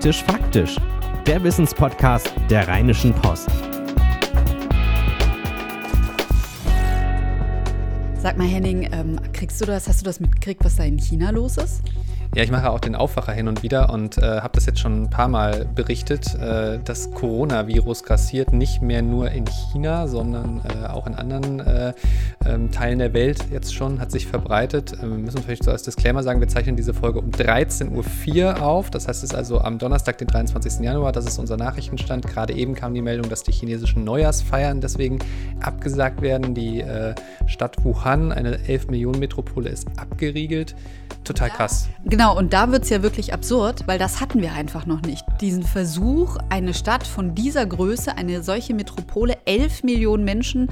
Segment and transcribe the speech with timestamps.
[0.00, 0.76] Hektisch Faktisch,
[1.26, 3.50] der Wissenspodcast der Rheinischen Post.
[8.16, 11.28] Sag mal, Henning, ähm, kriegst du das, hast du das mitgekriegt, was da in China
[11.28, 11.82] los ist?
[12.32, 15.02] Ja, ich mache auch den Aufwacher hin und wieder und äh, habe das jetzt schon
[15.02, 16.32] ein paar Mal berichtet.
[16.36, 21.92] Äh, das Coronavirus grassiert nicht mehr nur in China, sondern äh, auch in anderen äh,
[22.46, 24.92] ähm, Teilen der Welt jetzt schon, hat sich verbreitet.
[24.92, 28.62] Äh, wir müssen vielleicht so als Disclaimer sagen, wir zeichnen diese Folge um 13.04 Uhr
[28.62, 28.90] auf.
[28.90, 30.84] Das heißt, es ist also am Donnerstag, den 23.
[30.84, 31.10] Januar.
[31.10, 32.28] Das ist unser Nachrichtenstand.
[32.28, 35.18] Gerade eben kam die Meldung, dass die chinesischen Neujahrsfeiern deswegen
[35.60, 36.54] abgesagt werden.
[36.54, 37.12] Die äh,
[37.46, 40.76] Stadt Wuhan, eine 11 Millionen Metropole, ist abgeriegelt.
[41.24, 41.88] Total krass.
[42.20, 45.24] Genau, und da wird es ja wirklich absurd, weil das hatten wir einfach noch nicht.
[45.40, 50.68] Diesen Versuch, eine Stadt von dieser Größe, eine solche Metropole, 11 Millionen Menschen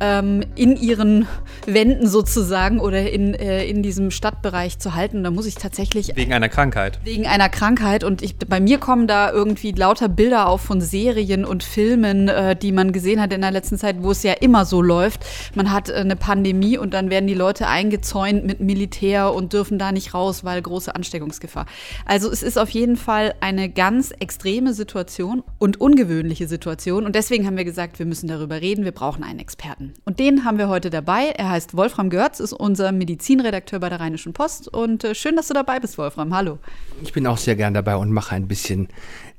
[0.00, 1.26] ähm, in ihren
[1.64, 5.24] Wänden sozusagen oder in, äh, in diesem Stadtbereich zu halten.
[5.24, 6.14] Da muss ich tatsächlich.
[6.14, 6.98] Wegen einer Krankheit.
[7.04, 8.04] Wegen einer Krankheit.
[8.04, 12.54] Und ich, bei mir kommen da irgendwie lauter Bilder auf von Serien und Filmen, äh,
[12.54, 15.24] die man gesehen hat in der letzten Zeit, wo es ja immer so läuft.
[15.54, 19.78] Man hat äh, eine Pandemie und dann werden die Leute eingezäunt mit Militär und dürfen
[19.78, 21.66] da nicht raus, weil große Ansteckungsgefahr.
[22.04, 27.04] Also es ist auf jeden Fall eine ganz extreme Situation und ungewöhnliche Situation.
[27.04, 29.94] Und deswegen haben wir gesagt, wir müssen darüber reden, wir brauchen einen Experten.
[30.04, 31.32] Und den haben wir heute dabei.
[31.36, 34.68] Er heißt Wolfram Görz, ist unser Medizinredakteur bei der Rheinischen Post.
[34.68, 36.34] Und äh, schön, dass du dabei bist, Wolfram.
[36.34, 36.58] Hallo.
[37.02, 38.88] Ich bin auch sehr gern dabei und mache ein bisschen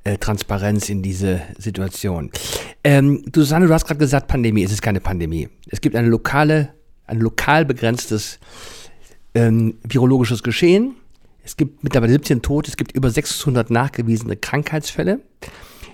[0.03, 2.31] äh, Transparenz in diese Situation.
[2.83, 4.63] Ähm, Susanne, du hast gerade gesagt, Pandemie.
[4.63, 5.49] Es ist keine Pandemie.
[5.67, 6.73] Es gibt eine lokale,
[7.05, 8.39] ein lokal begrenztes
[9.35, 10.95] ähm, virologisches Geschehen.
[11.43, 15.19] Es gibt mittlerweile 17 Tote, es gibt über 600 nachgewiesene Krankheitsfälle.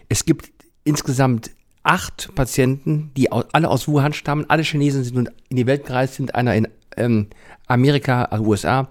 [0.08, 0.52] Es gibt
[0.84, 1.52] insgesamt
[1.84, 4.46] acht Patienten, die alle aus Wuhan stammen.
[4.48, 7.28] Alle Chinesen sind nun in die Welt gereist, sind einer in ähm,
[7.68, 8.90] Amerika, also USA.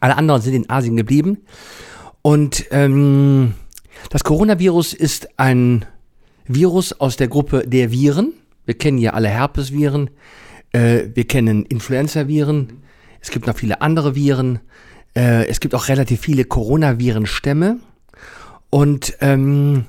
[0.00, 1.38] Alle anderen sind in Asien geblieben.
[2.22, 3.54] Und ähm,
[4.10, 5.84] das Coronavirus ist ein
[6.46, 8.32] Virus aus der Gruppe der Viren.
[8.66, 10.10] Wir kennen ja alle Herpesviren,
[10.72, 12.82] äh, wir kennen Influenza-Viren,
[13.20, 14.60] es gibt noch viele andere Viren.
[15.16, 17.78] Äh, es gibt auch relativ viele Coronavirenstämme.
[18.70, 19.86] Und ähm,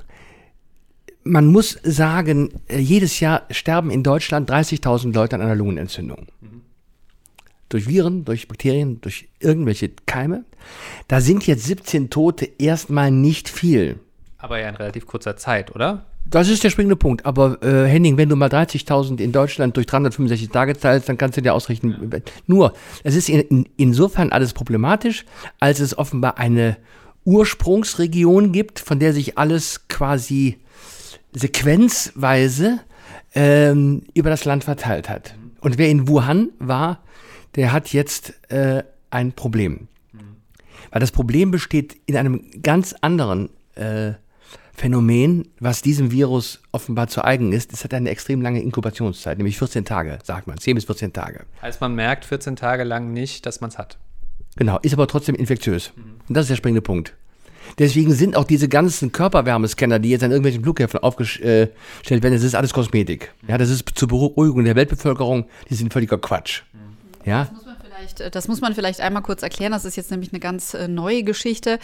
[1.24, 6.28] man muss sagen, äh, jedes Jahr sterben in Deutschland 30.000 Leute an einer Lungenentzündung.
[6.42, 6.62] Mhm.
[7.70, 10.46] Durch Viren, durch Bakterien, durch irgendwelche Keime.
[11.08, 14.00] Da sind jetzt 17 Tote erstmal nicht viel.
[14.38, 16.06] Aber ja in relativ kurzer Zeit, oder?
[16.30, 17.26] Das ist der springende Punkt.
[17.26, 21.38] Aber äh, Henning, wenn du mal 30.000 in Deutschland durch 365 Tage zahlst, dann kannst
[21.38, 22.10] du dir ausrichten.
[22.12, 22.20] Ja.
[22.48, 25.26] Nur, es ist in, in, insofern alles problematisch,
[25.60, 26.78] als es offenbar eine
[27.26, 30.58] Ursprungsregion gibt, von der sich alles quasi
[31.34, 32.80] sequenzweise
[33.34, 35.36] ähm, über das Land verteilt hat.
[35.62, 37.00] Und wer in Wuhan war,
[37.56, 39.88] der hat jetzt äh, ein Problem.
[40.12, 40.20] Mhm.
[40.92, 44.14] Weil das Problem besteht in einem ganz anderen äh,
[44.76, 47.72] Phänomen, was diesem Virus offenbar zu eigen ist.
[47.72, 51.46] Es hat eine extrem lange Inkubationszeit, nämlich 14 Tage, sagt man, 10 bis 14 Tage.
[51.62, 53.98] Heißt, man merkt 14 Tage lang nicht, dass man es hat.
[54.58, 55.94] Genau, ist aber trotzdem infektiös.
[55.96, 56.04] Mhm.
[56.28, 57.14] Und das ist der springende Punkt.
[57.80, 61.72] Deswegen sind auch diese ganzen Körperwärmescanner, die jetzt an irgendwelchen Flughäfen aufgestellt
[62.04, 63.34] werden, das ist alles Kosmetik.
[63.48, 66.64] Ja, das ist zur Beruhigung der Weltbevölkerung, die sind völliger Quatsch.
[66.74, 67.28] Mhm.
[67.28, 67.50] Ja
[67.96, 69.72] vielleicht, äh, das muss man vielleicht einmal kurz erklären.
[69.72, 71.80] Das ist jetzt nämlich eine ganz äh, neue Geschichte.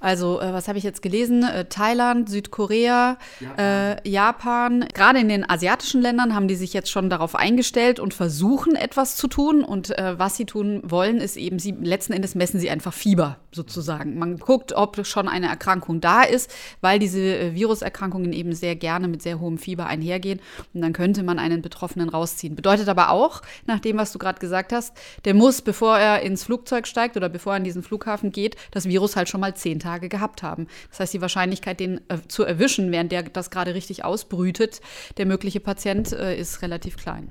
[0.00, 1.44] Also, äh, was habe ich jetzt gelesen?
[1.68, 3.58] Thailand, Südkorea, Japan.
[3.58, 4.88] Äh, Japan.
[4.92, 9.16] Gerade in den asiatischen Ländern haben die sich jetzt schon darauf eingestellt und versuchen etwas
[9.16, 9.64] zu tun.
[9.64, 13.38] Und äh, was sie tun wollen, ist eben, sie letzten Endes messen sie einfach Fieber
[13.54, 14.18] sozusagen.
[14.18, 19.22] Man guckt, ob schon eine Erkrankung da ist, weil diese Viruserkrankungen eben sehr gerne mit
[19.22, 20.40] sehr hohem Fieber einhergehen.
[20.72, 22.54] Und dann könnte man einen Betroffenen rausziehen.
[22.54, 26.44] Bedeutet aber auch, nach dem, was du gerade gesagt hast, der muss bevor er ins
[26.44, 29.78] Flugzeug steigt oder bevor er an diesen Flughafen geht, das Virus halt schon mal zehn
[29.78, 30.66] Tage gehabt haben.
[30.90, 34.80] Das heißt, die Wahrscheinlichkeit, den äh, zu erwischen, während der das gerade richtig ausbrütet,
[35.16, 37.28] der mögliche Patient, äh, ist relativ klein.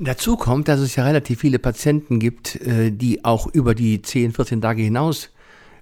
[0.00, 4.32] Dazu kommt, dass es ja relativ viele Patienten gibt, äh, die auch über die 10,
[4.32, 5.30] 14 Tage hinaus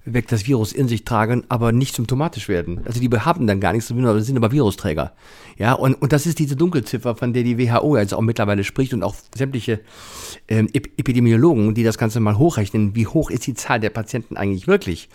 [0.07, 2.81] weg das Virus in sich tragen, aber nicht symptomatisch werden.
[2.87, 5.13] Also die haben dann gar nichts, sind aber Virusträger.
[5.59, 8.95] Ja, und, und das ist diese Dunkelziffer, von der die WHO jetzt auch mittlerweile spricht
[8.95, 9.81] und auch sämtliche
[10.49, 14.69] ähm, Epidemiologen, die das Ganze mal hochrechnen, wie hoch ist die Zahl der Patienten eigentlich
[14.69, 15.09] wirklich.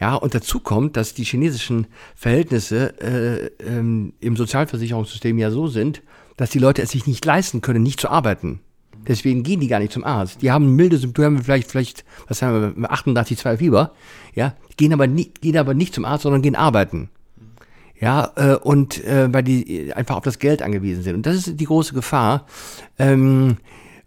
[0.00, 6.02] Ja, und dazu kommt, dass die chinesischen Verhältnisse äh, ähm, im Sozialversicherungssystem ja so sind,
[6.36, 8.60] dass die Leute es sich nicht leisten können, nicht zu arbeiten.
[9.06, 10.42] Deswegen gehen die gar nicht zum Arzt.
[10.42, 13.92] Die haben milde Symptome, vielleicht, vielleicht, was haben wir, 38, 2 Fieber,
[14.34, 17.10] ja, gehen aber, nie, gehen aber nicht zum Arzt, sondern gehen arbeiten.
[18.00, 21.14] Ja, äh, und äh, weil die einfach auf das Geld angewiesen sind.
[21.14, 22.46] Und das ist die große Gefahr.
[22.98, 23.58] Ähm,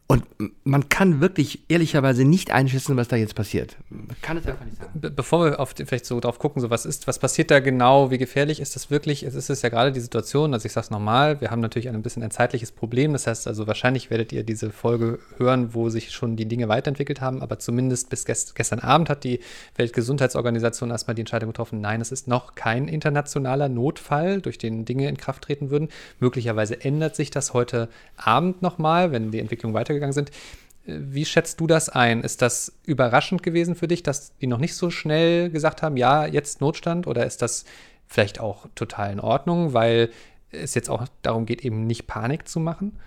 [0.07, 0.23] Und
[0.63, 3.75] man kann wirklich ehrlicherweise nicht einschätzen, was da jetzt passiert.
[3.89, 4.91] Man kann es einfach nicht sagen.
[4.93, 8.11] Be bevor wir auf, vielleicht so drauf gucken, so was ist, was passiert da genau,
[8.11, 9.23] wie gefährlich ist das wirklich?
[9.23, 11.89] Es ist es ja gerade die Situation, also ich sage es nochmal, wir haben natürlich
[11.89, 13.13] ein bisschen ein zeitliches Problem.
[13.13, 17.19] Das heißt also, wahrscheinlich werdet ihr diese Folge hören, wo sich schon die Dinge weiterentwickelt
[17.19, 19.39] haben, aber zumindest bis gest gestern Abend hat die
[19.75, 25.09] Weltgesundheitsorganisation erstmal die Entscheidung getroffen, nein, es ist noch kein internationaler Notfall, durch den Dinge
[25.09, 25.89] in Kraft treten würden.
[26.19, 30.31] Möglicherweise ändert sich das heute Abend nochmal, wenn die Entwicklung weitergeht weitergegangen sind.
[30.85, 32.21] Wie schätzt du das ein?
[32.21, 36.27] Ist das überraschend gewesen für dich, dass die noch nicht so schnell gesagt haben, ja,
[36.27, 37.07] jetzt Notstand?
[37.07, 37.65] Oder ist das
[38.05, 40.09] vielleicht auch total in Ordnung, weil
[40.51, 42.99] es jetzt auch darum geht, eben nicht Panik zu machen?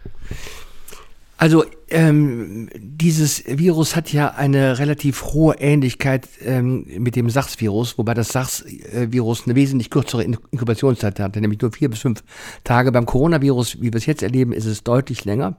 [1.41, 8.15] Also ähm, dieses Virus hat ja eine relativ hohe Ähnlichkeit ähm, mit dem SARS-Virus, wobei
[8.15, 12.25] das SARS-Virus eine wesentlich kürzere Inkubationszeit hatte, nämlich nur vier bis fünf
[12.65, 12.91] Tage.
[12.91, 15.57] Beim Coronavirus, wie wir es jetzt erleben, ist es deutlich länger.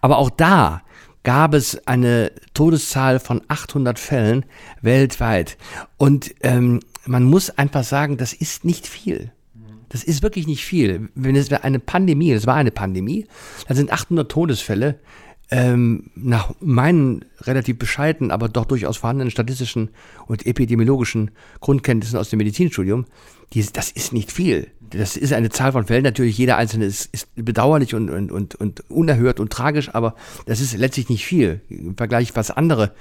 [0.00, 0.82] Aber auch da
[1.22, 4.44] gab es eine Todeszahl von 800 Fällen
[4.80, 5.58] weltweit.
[5.96, 9.32] Und ähm, man muss einfach sagen, das ist nicht viel.
[9.88, 11.08] Das ist wirklich nicht viel.
[11.14, 13.26] Wenn es eine Pandemie, das war eine Pandemie,
[13.68, 14.98] dann sind 800 Todesfälle
[15.50, 19.90] ähm, nach meinen relativ bescheidenen, aber doch durchaus vorhandenen statistischen
[20.26, 21.30] und epidemiologischen
[21.60, 23.06] Grundkenntnissen aus dem Medizinstudium,
[23.52, 24.68] die, das ist nicht viel.
[24.90, 26.04] Das ist eine Zahl von Fällen.
[26.04, 30.14] Natürlich, jeder einzelne ist, ist bedauerlich und, und, und, und unerhört und tragisch, aber
[30.46, 32.92] das ist letztlich nicht viel im Vergleich, was andere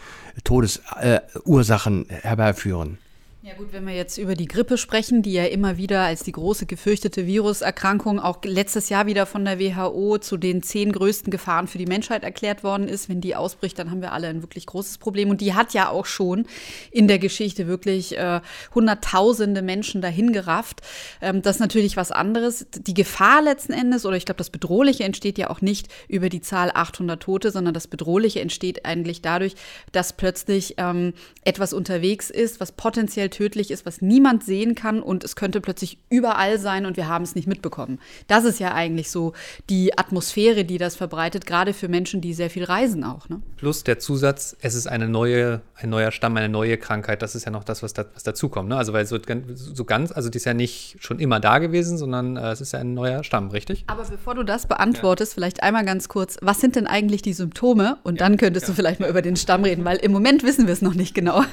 [0.44, 2.98] Todesursachen äh, herbeiführen.
[3.46, 6.32] Ja gut, wenn wir jetzt über die Grippe sprechen, die ja immer wieder als die
[6.32, 11.68] große gefürchtete Viruserkrankung auch letztes Jahr wieder von der WHO zu den zehn größten Gefahren
[11.68, 13.08] für die Menschheit erklärt worden ist.
[13.08, 15.30] Wenn die ausbricht, dann haben wir alle ein wirklich großes Problem.
[15.30, 16.48] Und die hat ja auch schon
[16.90, 18.42] in der Geschichte wirklich äh,
[18.74, 20.82] hunderttausende Menschen dahin gerafft.
[21.22, 22.66] Ähm, das ist natürlich was anderes.
[22.76, 26.42] Die Gefahr letzten Endes, oder ich glaube, das Bedrohliche entsteht ja auch nicht über die
[26.42, 29.54] Zahl 800 Tote, sondern das Bedrohliche entsteht eigentlich dadurch,
[29.92, 31.14] dass plötzlich ähm,
[31.44, 36.00] etwas unterwegs ist, was potenziell tödlich ist, was niemand sehen kann und es könnte plötzlich
[36.10, 38.00] überall sein und wir haben es nicht mitbekommen.
[38.28, 39.34] Das ist ja eigentlich so
[39.70, 43.28] die Atmosphäre, die das verbreitet, gerade für Menschen, die sehr viel reisen auch.
[43.28, 43.42] Ne?
[43.58, 47.22] Plus der Zusatz, es ist eine neue, ein neuer Stamm, eine neue Krankheit.
[47.22, 48.70] Das ist ja noch das, was, da, was dazukommt.
[48.70, 48.78] Ne?
[48.78, 49.18] Also weil so,
[49.54, 52.72] so ganz, also die ist ja nicht schon immer da gewesen, sondern äh, es ist
[52.72, 53.84] ja ein neuer Stamm, richtig?
[53.88, 55.36] Aber bevor du das beantwortest, ja.
[55.36, 57.98] vielleicht einmal ganz kurz, was sind denn eigentlich die Symptome?
[58.04, 58.72] Und ja, dann könntest ja.
[58.72, 61.14] du vielleicht mal über den Stamm reden, weil im Moment wissen wir es noch nicht
[61.14, 61.44] genau.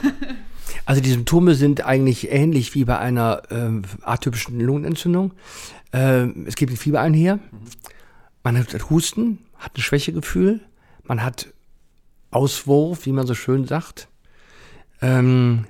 [0.85, 5.33] Also die Symptome sind eigentlich ähnlich wie bei einer äh, atypischen Lungenentzündung.
[5.93, 7.39] Äh, es gibt ein Fieber einher,
[8.43, 10.61] man hat Husten, hat ein Schwächegefühl,
[11.05, 11.49] man hat
[12.31, 14.09] Auswurf, wie man so schön sagt.
[15.01, 15.67] Ähm,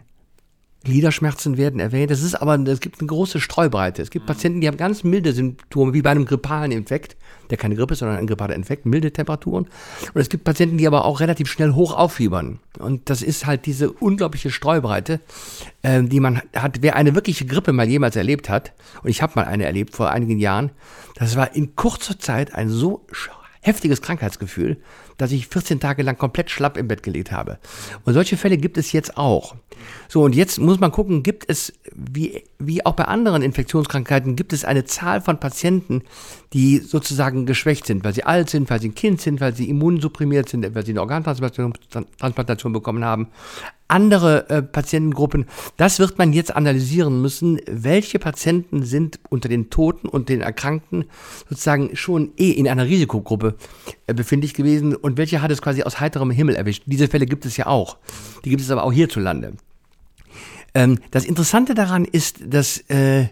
[0.85, 2.11] Gliederschmerzen werden erwähnt.
[2.11, 4.03] Das ist aber, es gibt eine große Streubreite.
[4.03, 4.29] Es gibt mhm.
[4.29, 7.17] Patienten, die haben ganz milde Symptome, wie bei einem grippalen Infekt,
[7.51, 9.67] der keine Grippe ist, sondern ein grippaler Infekt, milde Temperaturen.
[10.13, 12.59] Und es gibt Patienten, die aber auch relativ schnell hoch auffiebern.
[12.79, 15.21] Und das ist halt diese unglaubliche Streubreite,
[15.83, 16.83] äh, die man hat.
[16.83, 20.11] Wer eine wirkliche Grippe mal jemals erlebt hat, und ich habe mal eine erlebt vor
[20.11, 20.71] einigen Jahren,
[21.17, 23.07] das war in kurzer Zeit ein so
[23.63, 24.77] heftiges Krankheitsgefühl,
[25.17, 27.59] dass ich 14 Tage lang komplett schlapp im Bett gelegt habe.
[28.05, 29.55] Und solche Fälle gibt es jetzt auch.
[30.09, 34.53] So, und jetzt muss man gucken, gibt es, wie, wie auch bei anderen Infektionskrankheiten, gibt
[34.53, 36.03] es eine Zahl von Patienten,
[36.53, 39.69] die sozusagen geschwächt sind, weil sie alt sind, weil sie ein Kind sind, weil sie
[39.69, 43.29] immunsupprimiert sind, weil sie eine Organtransplantation bekommen haben
[43.93, 45.47] andere äh, Patientengruppen.
[45.77, 47.61] Das wird man jetzt analysieren müssen.
[47.67, 51.05] Welche Patienten sind unter den Toten und den Erkrankten
[51.49, 53.55] sozusagen schon eh in einer Risikogruppe
[54.07, 56.85] äh, befindlich gewesen und welche hat es quasi aus heiterem Himmel erwischt?
[56.87, 57.99] Diese Fälle gibt es ja auch.
[58.45, 59.53] Die gibt es aber auch hierzulande.
[60.75, 63.29] Ähm, das Interessante daran ist, dass, äh,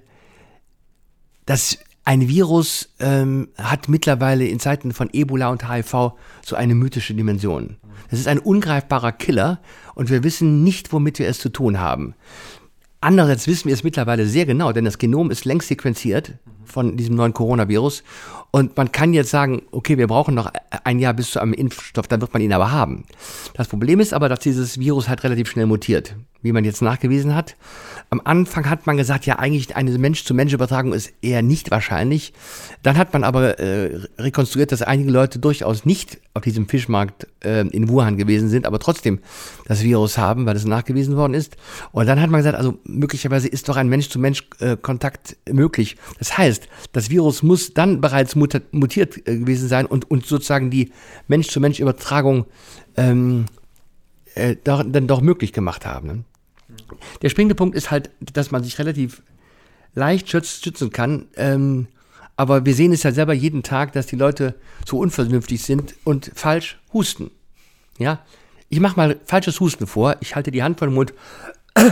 [1.46, 6.12] dass ein Virus ähm, hat mittlerweile in Zeiten von Ebola und HIV
[6.44, 7.76] so eine mythische Dimension.
[8.10, 9.60] Es ist ein ungreifbarer Killer
[9.94, 12.14] und wir wissen nicht, womit wir es zu tun haben.
[13.02, 17.14] Andererseits wissen wir es mittlerweile sehr genau, denn das Genom ist längst sequenziert von diesem
[17.14, 18.02] neuen Coronavirus.
[18.50, 20.52] Und man kann jetzt sagen, okay, wir brauchen noch
[20.84, 23.04] ein Jahr bis zu einem Impfstoff, dann wird man ihn aber haben.
[23.54, 27.34] Das Problem ist aber, dass dieses Virus halt relativ schnell mutiert wie man jetzt nachgewiesen
[27.34, 27.56] hat.
[28.08, 32.32] Am Anfang hat man gesagt, ja, eigentlich eine Mensch-zu-Mensch-Übertragung ist eher nicht wahrscheinlich.
[32.82, 37.66] Dann hat man aber äh, rekonstruiert, dass einige Leute durchaus nicht auf diesem Fischmarkt äh,
[37.68, 39.20] in Wuhan gewesen sind, aber trotzdem
[39.66, 41.56] das Virus haben, weil es nachgewiesen worden ist.
[41.92, 45.96] Und dann hat man gesagt, also möglicherweise ist doch ein Mensch-zu-Mensch-Kontakt möglich.
[46.18, 50.92] Das heißt, das Virus muss dann bereits mutiert äh, gewesen sein und, und sozusagen die
[51.28, 52.46] Mensch-zu-Mensch-Übertragung
[52.96, 53.46] ähm,
[54.34, 56.06] äh, dann doch möglich gemacht haben.
[56.06, 56.24] Ne?
[57.22, 59.22] Der springende Punkt ist halt, dass man sich relativ
[59.94, 61.28] leicht schützen kann.
[61.36, 61.88] Ähm,
[62.36, 64.54] aber wir sehen es ja selber jeden Tag, dass die Leute
[64.86, 67.30] so unvernünftig sind und falsch husten.
[67.98, 68.24] Ja,
[68.70, 70.16] ich mache mal falsches Husten vor.
[70.20, 71.12] Ich halte die Hand vor den Mund.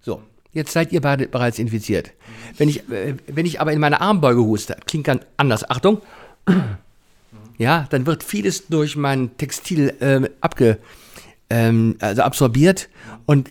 [0.00, 2.12] So, jetzt seid ihr beide bereits infiziert.
[2.58, 5.68] Wenn ich, äh, wenn ich aber in meine Armbeuge huste, klingt ganz anders.
[5.68, 6.00] Achtung.
[7.58, 10.78] Ja, dann wird vieles durch mein Textil ähm, abge,
[11.48, 12.90] ähm, also absorbiert
[13.24, 13.50] und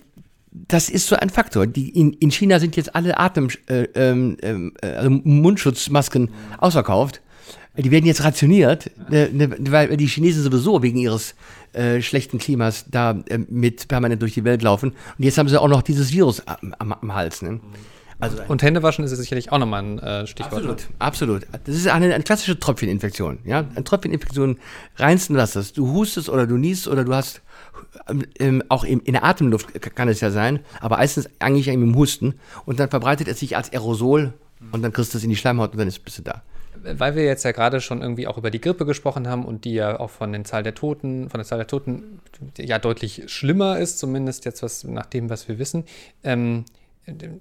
[0.67, 1.67] das ist so ein Faktor.
[1.67, 4.37] Die, in, in China sind jetzt alle Atem, äh, ähm,
[4.81, 7.21] äh, also Mundschutzmasken ausverkauft.
[7.77, 11.35] Die werden jetzt rationiert, äh, ne, weil die Chinesen sowieso wegen ihres
[11.73, 14.91] äh, schlechten Klimas da äh, mit permanent durch die Welt laufen.
[14.91, 17.41] Und jetzt haben sie auch noch dieses Virus am, am, am Hals.
[17.41, 17.59] Ne?
[18.19, 20.53] Also und Händewaschen ist sicherlich auch nochmal ein äh, Stichwort.
[20.53, 21.47] Absolut, absolut.
[21.65, 23.39] Das ist eine, eine klassische Tröpfcheninfektion.
[23.43, 23.65] Ja?
[23.75, 24.57] Eine Tröpfcheninfektion
[24.95, 25.73] reinsten Wassers.
[25.73, 27.41] Du hustest oder du niest oder du hast
[28.39, 32.35] ähm, auch in, in, der Atemluft kann es ja sein, aber meistens eigentlich im Husten
[32.65, 34.33] und dann verbreitet es sich als Aerosol
[34.71, 36.41] und dann kriegst du es in die Schleimhaut und dann ist, bist du da.
[36.83, 39.73] Weil wir jetzt ja gerade schon irgendwie auch über die Grippe gesprochen haben und die
[39.73, 42.19] ja auch von den Zahl der Toten, von der Zahl der Toten
[42.57, 45.85] ja deutlich schlimmer ist, zumindest jetzt was nach dem, was wir wissen.
[46.23, 46.65] Ähm,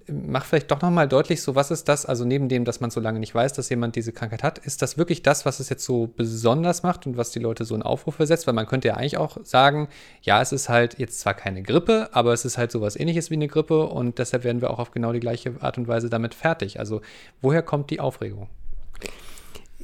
[0.08, 3.00] mach vielleicht doch nochmal deutlich, so was ist das, also neben dem, dass man so
[3.00, 5.84] lange nicht weiß, dass jemand diese Krankheit hat, ist das wirklich das, was es jetzt
[5.84, 8.46] so besonders macht und was die Leute so in Aufruf versetzt?
[8.46, 9.88] Weil man könnte ja eigentlich auch sagen,
[10.22, 13.34] ja, es ist halt jetzt zwar keine Grippe, aber es ist halt sowas ähnliches wie
[13.34, 16.34] eine Grippe und deshalb werden wir auch auf genau die gleiche Art und Weise damit
[16.34, 16.78] fertig.
[16.78, 17.00] Also
[17.40, 18.48] woher kommt die Aufregung?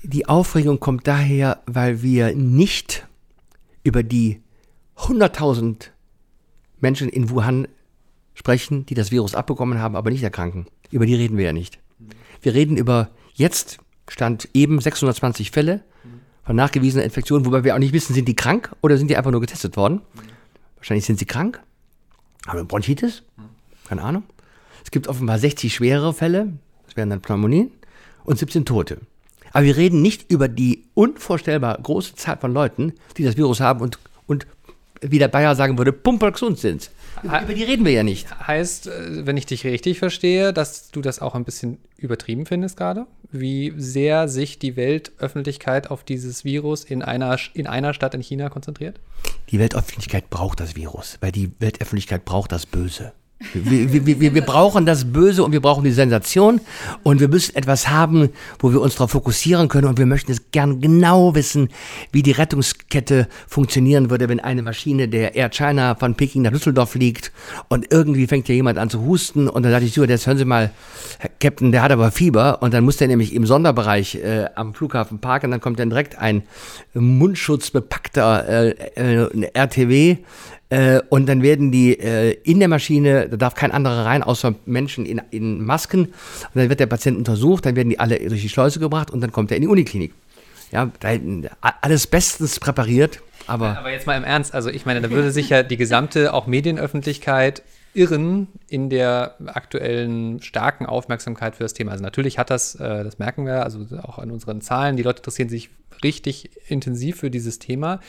[0.02, 3.06] Die Aufregung kommt daher, weil wir nicht
[3.82, 4.42] über die
[4.98, 5.88] 100.000
[6.80, 7.66] Menschen in Wuhan
[8.34, 10.66] sprechen, die das Virus abbekommen haben, aber nicht erkranken.
[10.90, 11.78] Über die reden wir ja nicht.
[12.42, 15.82] Wir reden über jetzt stand eben 620 Fälle
[16.44, 19.30] von nachgewiesener Infektion, wobei wir auch nicht wissen, sind die krank oder sind die einfach
[19.30, 20.00] nur getestet worden?
[20.76, 21.60] Wahrscheinlich sind sie krank.
[22.46, 23.22] Haben Bronchitis?
[23.86, 24.24] Keine Ahnung.
[24.82, 26.54] Es gibt offenbar 60 schwere Fälle,
[26.86, 27.70] das wären dann Pneumonien,
[28.24, 28.98] und 17 Tote.
[29.52, 33.80] Aber wir reden nicht über die unvorstellbar große Zahl von Leuten, die das Virus haben
[33.80, 34.46] und, und
[35.00, 36.90] wie der Bayer sagen würde, pumpergesund sind.
[37.22, 38.28] Über, über die reden wir ja nicht.
[38.46, 42.76] Heißt, äh, wenn ich dich richtig verstehe, dass du das auch ein bisschen übertrieben findest
[42.76, 43.06] gerade?
[43.30, 48.48] Wie sehr sich die Weltöffentlichkeit auf dieses Virus in einer, in einer Stadt in China
[48.48, 49.00] konzentriert?
[49.50, 53.12] Die Weltöffentlichkeit braucht das Virus, weil die Weltöffentlichkeit braucht das Böse.
[53.54, 56.60] Wir, wir, wir, wir brauchen das Böse und wir brauchen die Sensation.
[57.02, 58.28] Und wir müssen etwas haben,
[58.58, 59.88] wo wir uns darauf fokussieren können.
[59.88, 61.70] Und wir möchten es gern genau wissen,
[62.12, 66.90] wie die Rettungskette funktionieren würde, wenn eine Maschine der Air China von Peking nach Düsseldorf
[66.90, 67.32] fliegt
[67.68, 69.48] und irgendwie fängt ja jemand an zu husten.
[69.48, 70.70] Und dann sage ich so, jetzt hören Sie mal,
[71.40, 72.62] Captain, der hat aber Fieber.
[72.62, 75.50] Und dann muss der nämlich im Sonderbereich äh, am Flughafen parken.
[75.50, 76.42] Dann kommt dann direkt ein
[76.92, 80.18] mundschutzbepackter äh, äh, RTW
[80.70, 84.54] äh, und dann werden die äh, in der Maschine, da darf kein anderer rein, außer
[84.66, 86.06] Menschen in, in Masken.
[86.06, 86.14] Und
[86.54, 89.32] dann wird der Patient untersucht, dann werden die alle durch die Schleuse gebracht und dann
[89.32, 90.14] kommt er in die Uniklinik.
[90.70, 91.10] Ja, da,
[91.80, 93.20] alles bestens präpariert.
[93.48, 96.32] Aber, aber jetzt mal im Ernst, also ich meine, da würde sich ja die gesamte
[96.32, 97.62] auch Medienöffentlichkeit
[97.92, 101.90] irren in der aktuellen starken Aufmerksamkeit für das Thema.
[101.90, 105.18] Also natürlich hat das, äh, das merken wir, also auch an unseren Zahlen, die Leute
[105.18, 105.70] interessieren sich
[106.04, 108.00] richtig intensiv für dieses Thema.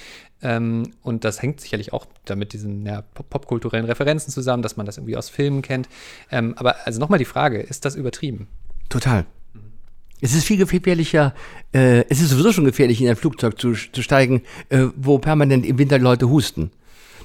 [0.42, 4.98] Ähm, und das hängt sicherlich auch damit diesen ja, popkulturellen Referenzen zusammen, dass man das
[4.98, 5.88] irgendwie aus Filmen kennt.
[6.32, 8.48] Ähm, aber also nochmal die Frage, ist das übertrieben?
[8.90, 9.26] Total.
[10.24, 11.34] Es ist viel gefährlicher,
[11.74, 15.66] äh, es ist sowieso schon gefährlich, in ein Flugzeug zu, zu steigen, äh, wo permanent
[15.66, 16.72] im Winter Leute husten.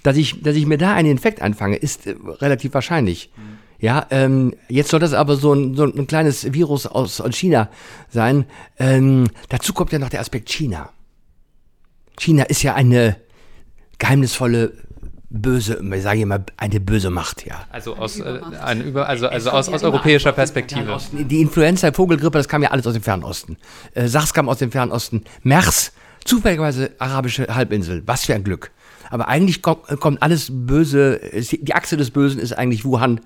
[0.03, 3.31] Dass ich, dass ich mir da einen Infekt anfange, ist äh, relativ wahrscheinlich.
[3.37, 3.66] Mhm.
[3.79, 7.69] Ja, ähm, jetzt soll das aber so ein, so ein kleines Virus aus, aus China
[8.09, 8.47] sein.
[8.79, 10.91] Ähm, dazu kommt ja noch der Aspekt China.
[12.19, 13.17] China ist ja eine
[13.99, 14.73] geheimnisvolle
[15.29, 17.65] böse, ich sage immer, eine böse Macht, ja.
[17.71, 20.99] Also aus, äh, eine Über, also, also aus, aus europäischer Perspektive.
[21.13, 23.57] Die Influenza, Vogelgrippe, das kam ja alles aus dem Fernosten.
[23.95, 25.25] Äh, SARS kam aus dem Fernosten.
[25.43, 25.93] MERS,
[26.25, 28.03] zufälligerweise arabische Halbinsel.
[28.07, 28.71] Was für ein Glück.
[29.11, 33.21] Aber eigentlich kommt, kommt alles Böse, die Achse des Bösen ist eigentlich Wuhan,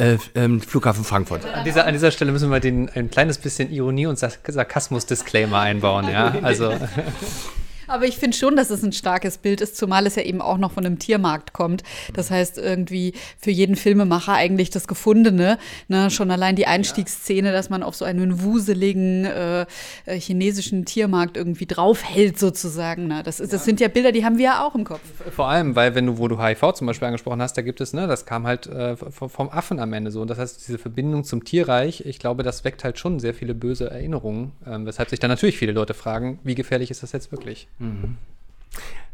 [0.00, 1.44] äh, ähm, Flughafen Frankfurt.
[1.44, 6.08] An dieser, an dieser Stelle müssen wir den, ein kleines bisschen Ironie und Sarkasmus-Disclaimer einbauen,
[6.08, 6.34] ja.
[6.42, 6.74] Also.
[7.90, 10.58] Aber ich finde schon, dass es ein starkes Bild ist, zumal es ja eben auch
[10.58, 11.82] noch von einem Tiermarkt kommt.
[12.14, 15.58] Das heißt, irgendwie für jeden Filmemacher eigentlich das Gefundene.
[15.88, 16.10] Ne?
[16.10, 19.66] Schon allein die Einstiegsszene, dass man auf so einen wuseligen äh,
[20.06, 23.08] äh, chinesischen Tiermarkt irgendwie draufhält, sozusagen.
[23.08, 23.22] Ne?
[23.24, 25.00] Das, ist, das sind ja Bilder, die haben wir ja auch im Kopf.
[25.34, 27.92] Vor allem, weil wenn du, wo du HIV zum Beispiel angesprochen hast, da gibt es,
[27.92, 30.20] ne, das kam halt äh, vom Affen am Ende so.
[30.20, 33.54] Und das heißt, diese Verbindung zum Tierreich, ich glaube, das weckt halt schon sehr viele
[33.54, 37.32] böse Erinnerungen, ähm, weshalb sich dann natürlich viele Leute fragen, wie gefährlich ist das jetzt
[37.32, 37.66] wirklich?
[37.80, 38.16] Mhm.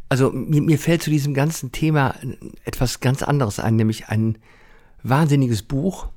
[0.08, 2.14] Also mir, mir fällt zu diesem ganzen Thema
[2.64, 4.38] etwas ganz anderes ein, nämlich ein
[5.02, 6.08] wahnsinniges Buch,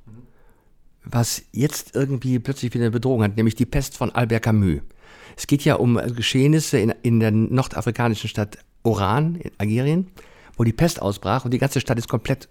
[1.03, 4.81] was jetzt irgendwie plötzlich wieder eine Bedrohung hat, nämlich die Pest von Albert Camus.
[5.35, 10.07] Es geht ja um Geschehnisse in, in der nordafrikanischen Stadt Oran in Algerien,
[10.57, 12.49] wo die Pest ausbrach und die ganze Stadt ist komplett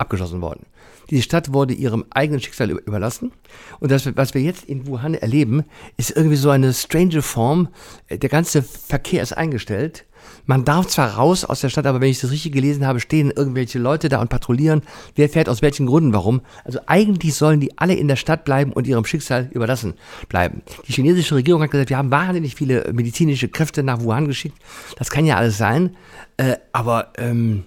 [0.00, 0.66] abgeschossen worden.
[1.10, 3.32] Diese Stadt wurde ihrem eigenen Schicksal überlassen.
[3.80, 5.64] Und das, was wir jetzt in Wuhan erleben,
[5.96, 7.68] ist irgendwie so eine strange Form.
[8.10, 10.06] Der ganze Verkehr ist eingestellt.
[10.46, 13.32] Man darf zwar raus aus der Stadt, aber wenn ich das richtig gelesen habe, stehen
[13.34, 14.82] irgendwelche Leute da und patrouillieren.
[15.14, 16.42] Wer fährt aus welchen Gründen, warum?
[16.64, 19.94] Also eigentlich sollen die alle in der Stadt bleiben und ihrem Schicksal überlassen
[20.28, 20.62] bleiben.
[20.86, 24.58] Die chinesische Regierung hat gesagt, wir haben wahnsinnig viele medizinische Kräfte nach Wuhan geschickt.
[24.96, 25.96] Das kann ja alles sein.
[26.36, 27.64] Äh, aber ähm,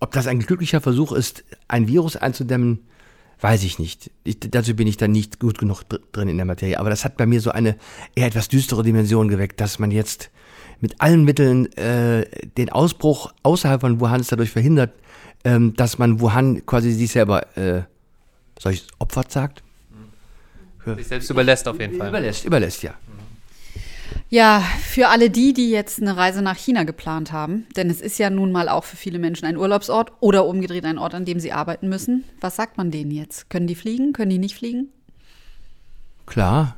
[0.00, 2.80] ob das ein glücklicher Versuch ist, ein Virus einzudämmen,
[3.40, 4.10] weiß ich nicht.
[4.24, 6.78] Ich, dazu bin ich dann nicht gut genug drin in der Materie.
[6.78, 7.76] Aber das hat bei mir so eine
[8.14, 10.30] eher etwas düstere Dimension geweckt, dass man jetzt
[10.80, 12.26] mit allen Mitteln äh,
[12.56, 14.92] den Ausbruch außerhalb von Wuhan dadurch verhindert,
[15.44, 17.82] ähm, dass man Wuhan quasi sich selber, äh,
[18.58, 19.62] soll ich opfert sagt?
[20.96, 22.08] Sich selbst überlässt auf jeden Fall.
[22.08, 22.94] Überlässt, überlässt, ja.
[24.32, 28.16] Ja, für alle die, die jetzt eine Reise nach China geplant haben, denn es ist
[28.16, 31.40] ja nun mal auch für viele Menschen ein Urlaubsort oder umgedreht ein Ort, an dem
[31.40, 32.22] sie arbeiten müssen.
[32.40, 33.50] Was sagt man denen jetzt?
[33.50, 34.12] Können die fliegen?
[34.12, 34.90] Können die nicht fliegen?
[36.26, 36.76] Klar,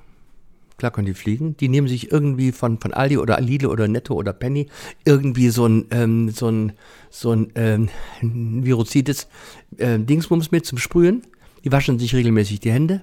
[0.78, 1.54] klar können die fliegen.
[1.58, 4.68] Die nehmen sich irgendwie von, von Aldi oder Lidl oder Netto oder Penny
[5.04, 6.72] irgendwie so ein, ähm, so ein,
[7.10, 7.90] so ein ähm,
[8.22, 9.28] viruzides
[9.76, 11.20] äh, Dingsbums mit zum Sprühen.
[11.64, 13.02] Die waschen sich regelmäßig die Hände.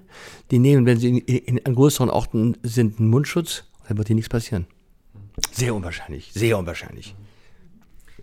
[0.50, 4.16] Die nehmen, wenn sie in, in, in größeren Orten sind, einen Mundschutz dann wird hier
[4.16, 4.68] nichts passieren.
[5.52, 7.16] Sehr unwahrscheinlich, sehr unwahrscheinlich.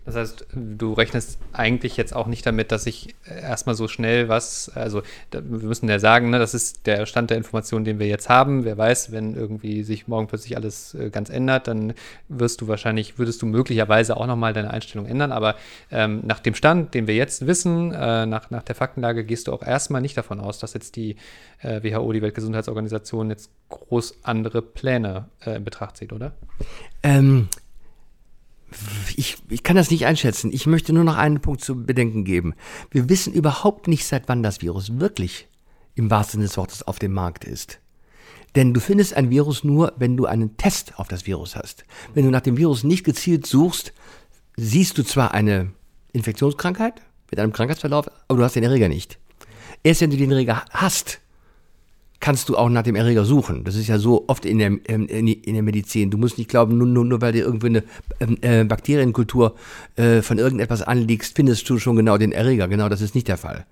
[0.07, 4.71] Das heißt, du rechnest eigentlich jetzt auch nicht damit, dass sich erstmal so schnell was,
[4.73, 8.29] also wir müssen ja sagen, ne, das ist der Stand der Informationen, den wir jetzt
[8.29, 8.63] haben.
[8.63, 11.93] Wer weiß, wenn irgendwie sich morgen plötzlich alles äh, ganz ändert, dann
[12.29, 15.33] wirst du wahrscheinlich, würdest du möglicherweise auch nochmal deine Einstellung ändern.
[15.33, 15.55] Aber
[15.91, 19.51] ähm, nach dem Stand, den wir jetzt wissen, äh, nach, nach der Faktenlage, gehst du
[19.51, 21.17] auch erstmal nicht davon aus, dass jetzt die
[21.61, 26.31] äh, WHO, die Weltgesundheitsorganisation, jetzt groß andere Pläne äh, in Betracht zieht, oder?
[27.03, 27.49] Ähm,
[29.15, 30.51] ich, ich kann das nicht einschätzen.
[30.51, 32.53] Ich möchte nur noch einen Punkt zu bedenken geben.
[32.91, 35.47] Wir wissen überhaupt nicht, seit wann das Virus wirklich
[35.95, 37.79] im wahrsten Sinne des Wortes auf dem Markt ist.
[38.55, 41.85] Denn du findest ein Virus nur, wenn du einen Test auf das Virus hast.
[42.13, 43.93] Wenn du nach dem Virus nicht gezielt suchst,
[44.55, 45.71] siehst du zwar eine
[46.13, 49.19] Infektionskrankheit mit einem Krankheitsverlauf, aber du hast den Erreger nicht.
[49.83, 51.19] Erst wenn du den Erreger hast,
[52.19, 53.63] kannst du auch nach dem Erreger suchen.
[53.63, 56.09] Das ist ja so oft in der, ähm, in der Medizin.
[56.09, 57.83] Du musst nicht glauben, nur, nur, nur weil dir irgendwie eine
[58.19, 59.55] ähm, äh, Bakterienkultur
[59.95, 62.67] äh, von irgendetwas anliegst, findest du schon genau den Erreger.
[62.67, 63.65] Genau, das ist nicht der Fall.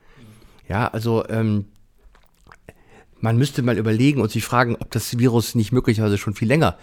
[0.68, 1.66] Ja, also ähm,
[3.20, 6.78] man müsste mal überlegen und sich fragen, ob das Virus nicht möglicherweise schon viel länger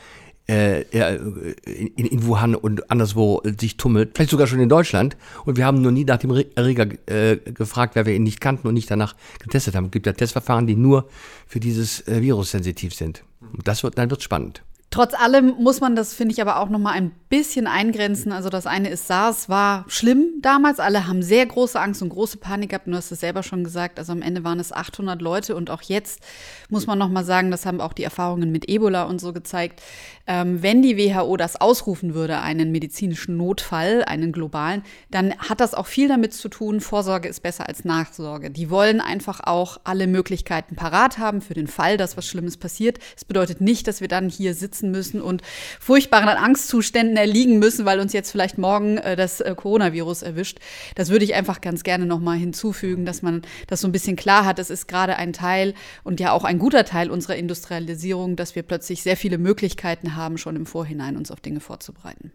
[0.48, 5.16] äh, in, in, Wuhan und anderswo sich tummelt, vielleicht sogar schon in Deutschland.
[5.44, 8.66] Und wir haben nur nie nach dem Erreger äh, gefragt, weil wir ihn nicht kannten
[8.66, 9.86] und nicht danach getestet haben.
[9.86, 11.08] Es gibt ja Testverfahren, die nur
[11.46, 13.24] für dieses äh, Virus sensitiv sind.
[13.40, 14.62] Und das wird, dann wird spannend.
[14.92, 18.30] Trotz allem muss man das, finde ich, aber auch noch mal ein bisschen eingrenzen.
[18.30, 20.80] Also das eine ist, SARS war schlimm damals.
[20.80, 22.86] Alle haben sehr große Angst und große Panik gehabt.
[22.86, 23.98] Du hast es selber schon gesagt.
[23.98, 25.56] Also am Ende waren es 800 Leute.
[25.56, 26.20] Und auch jetzt
[26.68, 29.80] muss man noch mal sagen, das haben auch die Erfahrungen mit Ebola und so gezeigt.
[30.26, 35.72] Ähm, wenn die WHO das ausrufen würde, einen medizinischen Notfall, einen globalen, dann hat das
[35.72, 38.50] auch viel damit zu tun, Vorsorge ist besser als Nachsorge.
[38.50, 42.98] Die wollen einfach auch alle Möglichkeiten parat haben für den Fall, dass was Schlimmes passiert.
[43.16, 45.42] Es bedeutet nicht, dass wir dann hier sitzen sitzen müssen und
[45.80, 50.58] furchtbaren Angstzuständen erliegen müssen, weil uns jetzt vielleicht morgen äh, das äh, Coronavirus erwischt.
[50.96, 54.44] Das würde ich einfach ganz gerne nochmal hinzufügen, dass man das so ein bisschen klar
[54.44, 54.58] hat.
[54.58, 58.62] Es ist gerade ein Teil und ja auch ein guter Teil unserer Industrialisierung, dass wir
[58.62, 62.32] plötzlich sehr viele Möglichkeiten haben, schon im Vorhinein uns auf Dinge vorzubereiten.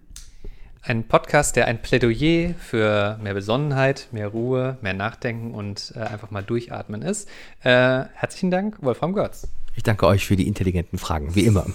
[0.83, 6.31] Ein Podcast, der ein Plädoyer für mehr Besonnenheit, mehr Ruhe, mehr Nachdenken und äh, einfach
[6.31, 7.27] mal durchatmen ist.
[7.61, 9.49] Äh, herzlichen Dank, Wolfram Görz.
[9.77, 11.65] Ich danke euch für die intelligenten Fragen, wie immer.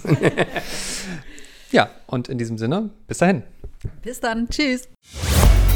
[1.71, 3.43] ja, und in diesem Sinne, bis dahin.
[4.03, 4.49] Bis dann.
[4.49, 4.89] Tschüss.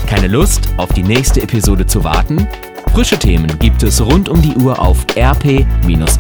[0.08, 2.48] Keine Lust, auf die nächste Episode zu warten?
[2.94, 6.18] Frische Themen gibt es rund um die Uhr auf rp-online.de.